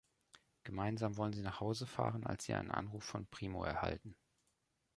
[0.63, 4.15] Gemeinsam wollen sie nach Hause fahren, als sie einen Anruf von Primo erhalten.